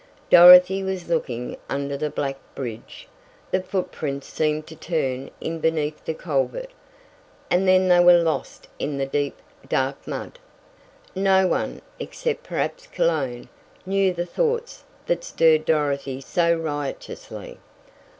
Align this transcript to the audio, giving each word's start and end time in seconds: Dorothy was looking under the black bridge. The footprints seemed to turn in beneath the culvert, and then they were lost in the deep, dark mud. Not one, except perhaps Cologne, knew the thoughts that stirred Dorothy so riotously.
Dorothy 0.31 0.81
was 0.81 1.09
looking 1.09 1.57
under 1.69 1.95
the 1.95 2.09
black 2.09 2.35
bridge. 2.55 3.07
The 3.51 3.61
footprints 3.61 4.25
seemed 4.25 4.65
to 4.65 4.75
turn 4.75 5.29
in 5.39 5.59
beneath 5.59 6.03
the 6.05 6.15
culvert, 6.15 6.71
and 7.51 7.67
then 7.67 7.87
they 7.87 7.99
were 7.99 8.17
lost 8.17 8.67
in 8.79 8.97
the 8.97 9.05
deep, 9.05 9.37
dark 9.69 10.07
mud. 10.07 10.39
Not 11.13 11.49
one, 11.49 11.83
except 11.99 12.41
perhaps 12.41 12.87
Cologne, 12.87 13.47
knew 13.85 14.11
the 14.11 14.25
thoughts 14.25 14.85
that 15.05 15.23
stirred 15.23 15.65
Dorothy 15.65 16.19
so 16.19 16.51
riotously. 16.51 17.59